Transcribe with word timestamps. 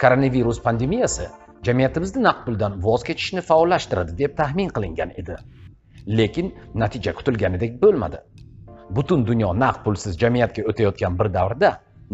koronavirus 0.00 0.62
pandemiyasi 0.64 1.26
jamiyatimizni 1.66 2.22
naqd 2.24 2.44
puldan 2.46 2.76
voz 2.84 3.02
kechishni 3.08 3.42
faollashtiradi 3.48 4.14
deb 4.20 4.36
taxmin 4.38 4.70
qilingan 4.76 5.10
edi. 5.22 5.36
Lekin 6.18 6.48
natija 6.82 7.12
kutilganidek 7.18 7.76
bo'lmadi. 7.82 8.20
Butun 8.96 9.26
dunyo 9.30 9.50
naqd 9.62 9.82
pulsiz 9.84 10.16
jamiyatga 10.22 10.64
o'tayotgan 10.72 11.18
bir 11.18 11.28
davrda 11.34 11.70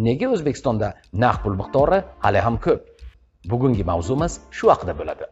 nega 0.09 0.33
o'zbekistonda 0.35 0.89
naqd 1.25 1.45
pul 1.45 1.59
miqdori 1.61 2.01
hali 2.25 2.43
ham 2.47 2.59
ko'p? 2.67 2.83
Bugungi 3.51 3.85
mavzumiz 3.91 4.41
shu 4.51 4.73
haqida 4.73 4.99
bo'ladi. 5.01 5.31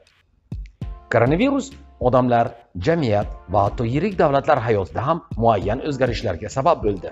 Koronavirus 1.13 1.73
odamlar 2.01 2.53
jamiyat 2.87 3.35
va 3.53 3.67
hatto 3.67 3.85
yirik 3.95 4.19
davlatlar 4.23 4.63
hayotida 4.69 5.07
ham 5.09 5.27
muayyan 5.37 5.83
o'zgarishlarga 5.89 6.49
sabab 6.59 6.87
bo'ldi. 6.87 7.11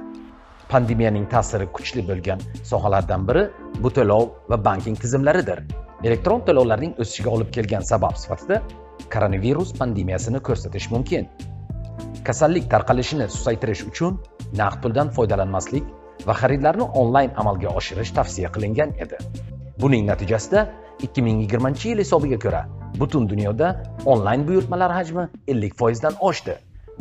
Pandemiyaning 0.73 1.27
ta'siri 1.35 1.67
kuchli 1.77 2.03
bo'lgan 2.11 2.41
sohalardan 2.71 3.23
biri 3.29 3.43
bu 3.83 3.91
to'lov 3.97 4.25
va 4.51 4.57
banking 4.67 4.97
tizimlaridir. 5.03 5.59
Elektron 6.09 6.41
to'lovlarning 6.47 6.93
o'sishiga 7.03 7.31
olib 7.37 7.51
kelgan 7.57 7.85
sabab 7.93 8.17
sifatida 8.23 8.63
koronavirus 9.15 9.75
pandemiyasini 9.81 10.41
ko'rsatish 10.49 10.91
mumkin. 10.95 11.29
Kasallik 12.27 12.71
tarqalishini 12.73 13.27
susaytirish 13.37 13.83
uchun 13.91 14.21
naqd 14.61 14.79
puldan 14.83 15.09
foydalanmaslik 15.17 15.85
va 16.27 16.35
xaridlarni 16.43 16.87
onlayn 17.03 17.31
amalga 17.43 17.69
oshirish 17.79 18.13
tavsiya 18.19 18.53
qilingan 18.55 18.91
edi. 19.05 19.19
Buning 19.83 20.07
natijasida 20.11 20.67
2020 21.09 21.89
yil 21.89 22.05
hisobiga 22.05 22.39
ko'ra 22.45 22.63
butun 23.01 23.29
dunyoda 23.29 23.69
onlayn 24.13 24.49
buyurtmalar 24.49 24.93
hajmi 24.99 25.29
50 25.49 25.71
foizdan 25.81 26.15
oshdi. 26.21 26.55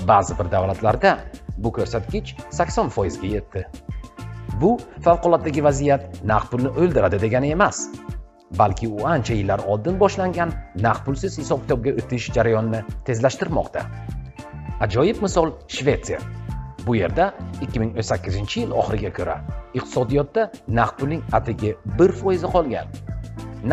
Ba'zi 0.08 0.40
bir 0.40 0.52
davlatlarda 0.52 1.18
bu 1.64 1.72
ko'rsatkich 1.78 2.36
80 2.62 2.90
foizga 2.96 3.28
yetdi. 3.36 3.66
Bu 4.62 4.78
favquluddagi 5.06 5.64
vaziyat 5.64 6.24
naqd 6.32 6.52
pulni 6.52 6.72
o'ldiradi 6.82 7.22
degani 7.22 7.52
emas 7.58 7.86
balki 8.60 8.88
u 8.88 9.06
ancha 9.08 9.34
yillar 9.34 9.64
oldin 9.74 10.00
boshlangan 10.00 10.52
naqd 10.86 11.06
pulsiz 11.06 11.38
hisob 11.42 11.64
kitobga 11.64 11.96
o'tish 12.04 12.28
jarayonini 12.38 12.82
tezlashtirmoqda. 13.08 13.82
Ajoyib 14.86 15.22
misol 15.22 15.52
shvetsiya. 15.78 16.20
Bu 16.86 16.96
yerda 16.96 17.34
2018 17.62 18.58
yil 18.58 18.72
oxiriga 18.84 19.12
ko'ra 19.18 19.36
iqtisodiyotda 19.74 20.48
naqd 20.80 21.00
pulning 21.02 21.24
atigi 21.40 21.76
bir 22.00 22.16
foizi 22.22 22.54
qolgan. 22.56 22.88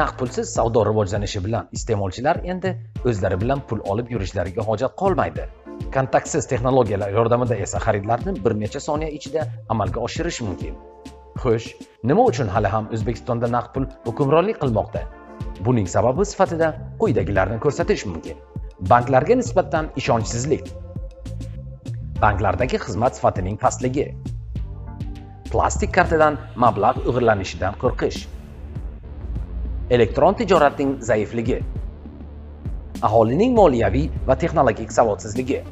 Naqd 0.00 0.18
pulsiz 0.20 0.52
savdo 0.56 0.84
rivojlanishi 0.90 1.44
bilan 1.44 1.70
iste'molchilar 1.78 2.42
endi 2.54 2.74
o'zlari 3.04 3.40
bilan 3.40 3.64
pul 3.68 3.80
olib 3.94 4.12
yurishlariga 4.14 4.66
hojat 4.70 4.96
qolmaydi. 5.02 5.48
Kontaktsiz 5.94 6.46
texnologiyalar 6.50 7.10
yordamida 7.18 7.56
esa 7.66 7.78
xaridlarni 7.86 8.34
bir 8.44 8.54
necha 8.62 8.80
soniya 8.80 9.10
ichida 9.18 9.46
amalga 9.74 10.00
oshirish 10.06 10.40
mumkin. 10.46 10.74
Xo'sh 11.42 11.68
nima 12.10 12.24
uchun 12.32 12.48
hali 12.54 12.68
ham 12.74 12.90
o'zbekistonda 12.94 13.50
naqd 13.54 13.70
pul 13.74 13.86
hukmronlik 14.06 14.60
qilmoqda? 14.62 15.02
Buning 15.66 15.88
sababi 15.94 16.26
sifatida 16.32 16.68
quyidagilarni 17.00 17.58
ko'rsatish 17.64 18.04
mumkin. 18.10 18.36
Banklarga 18.90 19.34
nisbatan 19.40 19.90
ishonchsizlik. 20.02 20.64
Banklardagi 22.22 22.78
xizmat 22.84 23.18
sifatining 23.18 23.56
pastligi. 23.64 24.06
Plastik 25.52 25.94
kartadan 25.98 26.38
mablag' 26.64 27.00
o'g'irlanishidan 27.08 27.78
qo'rqish. 27.82 28.20
Elektron 29.96 30.34
tijoratning 30.40 30.96
zaifligi. 31.10 31.62
Aholining 33.02 33.54
moliyaviy 33.60 34.08
va 34.26 34.34
texnologik 34.42 34.90
savodsizligi 34.92 35.62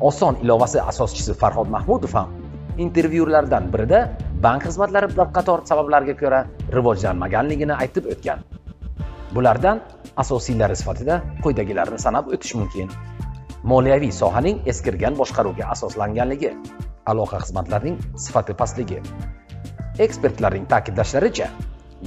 oson 0.00 0.38
ilovasi 0.42 0.80
asoschisi 0.80 1.34
farhod 1.42 1.68
mahmudov 1.76 2.14
ham 2.18 2.30
intervyulardan 2.78 3.72
birida 3.72 4.00
bank 4.42 4.64
xizmatlari 4.66 5.08
bir 5.16 5.28
qator 5.36 5.64
sabablarga 5.70 6.14
ko'ra 6.22 6.40
rivojlanmaganligini 6.76 7.74
aytib 7.82 8.06
o'tgan. 8.14 8.38
Bulardan 9.34 9.80
asosiylari 10.22 10.76
sifatida 10.76 11.20
quyidagilarni 11.44 11.98
sanab 11.98 12.32
o'tish 12.34 12.54
mumkin. 12.60 12.88
Moliyaviy 13.72 14.12
sohaning 14.12 14.62
eskirgan 14.72 15.18
boshqaruvga 15.20 15.68
asoslanganligi 15.74 16.50
aloqa 17.12 17.42
xizmatlarining 17.44 18.00
sifati 18.24 18.56
pastligi. 18.62 18.98
Ekspertlarning 20.06 20.66
ta'kidlashlaricha 20.72 21.48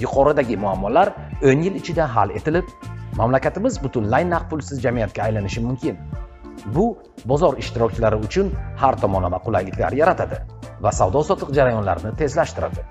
yuqoridagi 0.03 0.58
muammolar 0.58 1.14
10 1.41 1.66
yil 1.66 1.75
ichida 1.81 2.08
hal 2.16 2.30
etilib 2.40 2.66
mamlakatimiz 3.18 3.80
butunlay 3.84 4.30
naqd 4.30 4.50
pulsiz 4.50 4.81
jamiyatga 4.86 5.24
aylanishi 5.24 5.62
mumkin. 5.68 5.98
Bu 6.76 6.86
bozor 7.26 7.58
ishtirokchilari 7.64 8.16
uchun 8.28 8.52
har 8.81 8.96
tomonlama 9.02 9.40
qulayliklar 9.46 9.94
yaratadi 10.02 10.40
va 10.84 10.92
savdo 10.92 11.24
sotiq 11.30 11.53
jarayonlarini 11.58 12.16
tezlashtiradi. 12.22 12.81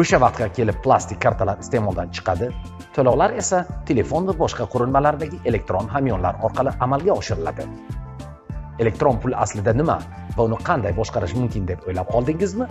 O'sha 0.00 0.20
vaqtga 0.24 0.48
kelib 0.56 0.78
plastik 0.84 1.18
kartalar 1.24 1.58
iste'moldan 1.64 2.12
chiqadi 2.16 2.48
to'lovlar 2.96 3.34
esa 3.42 3.64
telefon 3.88 4.28
va 4.28 4.34
boshqa 4.42 4.68
qurilmalardagi 4.74 5.40
elektron 5.50 5.88
hamyonlar 5.94 6.40
orqali 6.48 6.72
amalga 6.86 7.12
oshiriladi. 7.20 7.66
Elektron 8.82 9.18
pul 9.22 9.34
aslida 9.44 9.72
nima 9.80 9.98
va 10.36 10.44
uni 10.48 10.58
qanday 10.68 10.94
boshqarish 11.00 11.34
mumkin 11.40 11.66
deb 11.68 11.88
o'ylab 11.88 12.08
qoldingizmi? 12.14 12.66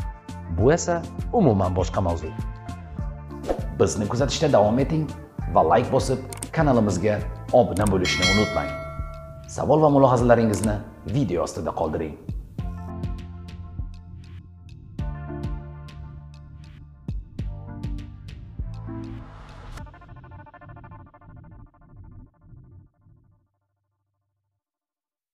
Bu 0.58 0.72
esa 0.78 1.02
umuman 1.34 1.76
boshqa 1.80 2.02
mavzu. 2.08 2.32
Bizni 3.80 4.08
kuzatishda 4.14 4.52
davom 4.58 4.80
eting. 4.80 5.06
Va 5.54 5.64
layk 5.68 5.92
bosib 5.92 6.20
kanalimizga 6.56 7.20
obuna 7.54 7.86
bo'lishni 7.94 8.28
unutmang. 8.34 8.70
Savol 9.48 9.82
va 9.84 9.90
mulohazalaringizni 9.92 10.78
video 11.06 11.44
ostida 11.44 11.72
qoldiring. 11.76 12.16